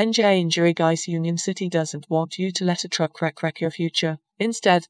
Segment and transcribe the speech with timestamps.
[0.00, 3.70] NJ Injury Guys Union City doesn't want you to let a truck wreck wreck your
[3.70, 4.18] future.
[4.38, 4.88] Instead,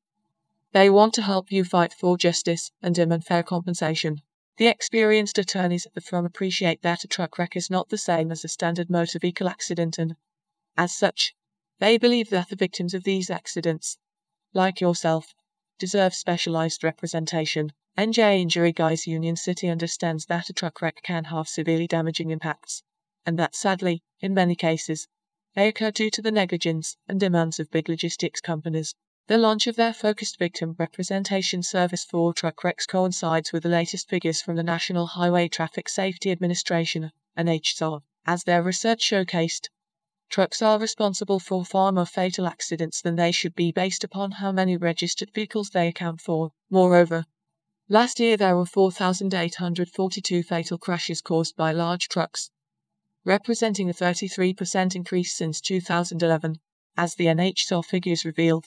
[0.71, 4.23] they want to help you fight for justice and demand fair compensation.
[4.57, 8.31] The experienced attorneys at the firm appreciate that a truck wreck is not the same
[8.31, 10.15] as a standard motor vehicle accident and,
[10.77, 11.35] as such,
[11.81, 13.99] they believe that the victims of these accidents,
[14.55, 15.35] like yourself,
[15.81, 17.73] deserve specialized representation.
[17.99, 22.85] NJ Injury Guys Union City understands that a truck wreck can have severely damaging impacts,
[23.31, 25.07] and that sadly, in many cases,
[25.55, 28.97] they occur due to the negligence and demands of big logistics companies.
[29.29, 34.09] The launch of their focused victim representation service for truck wrecks coincides with the latest
[34.09, 38.03] figures from the National Highway Traffic Safety Administration, NHTSA.
[38.27, 39.69] As their research showcased,
[40.29, 44.51] trucks are responsible for far more fatal accidents than they should be based upon how
[44.51, 46.51] many registered vehicles they account for.
[46.69, 47.27] Moreover,
[47.89, 52.51] last year there were 4,842 fatal crashes caused by large trucks,
[53.25, 56.59] representing a 33% increase since 2011,
[56.97, 58.67] as the NHTSA figures revealed.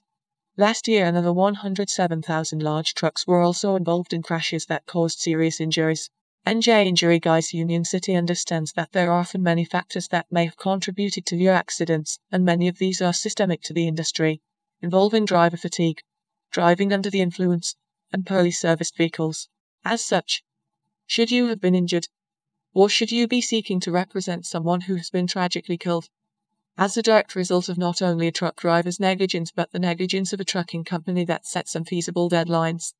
[0.56, 6.12] Last year, another 107,000 large trucks were also involved in crashes that caused serious injuries.
[6.46, 10.58] NJ Injury Guys Union City understands that there are often many factors that may have
[10.58, 14.42] contributed to your accidents, and many of these are systemic to the industry,
[14.82, 16.02] involving driver fatigue,
[16.52, 17.76] driving under the influence,
[18.12, 19.48] and poorly serviced vehicles.
[19.86, 20.44] As such,
[21.08, 22.08] should you have been injured,
[22.74, 26.10] or should you be seeking to represent someone who has been tragically killed,
[26.76, 30.40] as a direct result of not only a truck driver's negligence but the negligence of
[30.40, 32.94] a trucking company that sets unfeasible deadlines.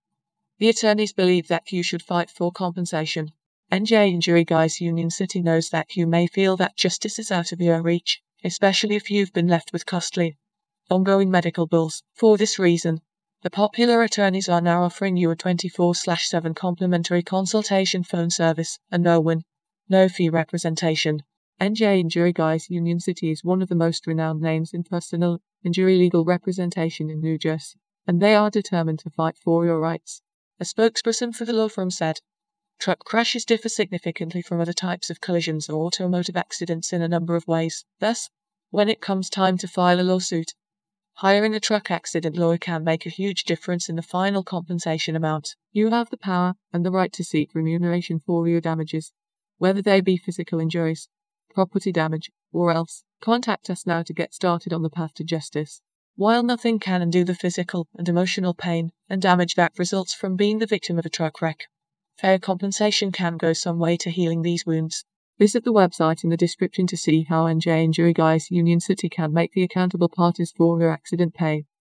[0.60, 3.32] The attorneys believe that you should fight for compensation.
[3.72, 7.60] NJ Injury Guys Union City knows that you may feel that justice is out of
[7.60, 10.38] your reach, especially if you've been left with costly,
[10.92, 12.04] ongoing medical bills.
[12.14, 13.02] For this reason,
[13.42, 19.02] the popular attorneys are now offering you a 24 7 complimentary consultation phone service and
[19.02, 19.44] no win,
[19.90, 21.24] no fee representation.
[21.60, 25.98] NJ Injury Guys Union City is one of the most renowned names in personal injury
[25.98, 30.22] legal representation in New Jersey, and they are determined to fight for your rights.
[30.60, 32.20] A spokesperson for the law firm said,
[32.80, 37.36] Truck crashes differ significantly from other types of collisions or automotive accidents in a number
[37.36, 37.86] of ways.
[38.00, 38.30] Thus,
[38.72, 40.54] when it comes time to file a lawsuit,
[41.18, 45.56] hiring a truck accident lawyer can make a huge difference in the final compensation amount.
[45.72, 49.14] You have the power and the right to seek remuneration for your damages,
[49.58, 51.10] whether they be physical injuries,
[51.54, 53.04] property damage, or else.
[53.22, 55.82] Contact us now to get started on the path to justice.
[56.16, 60.60] While nothing can undo the physical and emotional pain and damage that results from being
[60.60, 61.64] the victim of a truck wreck,
[62.18, 65.06] fair compensation can go some way to healing these wounds.
[65.40, 69.34] Visit the website in the description to see how NJ Injury Guys Union City can
[69.34, 71.66] make the accountable parties for their accident pay.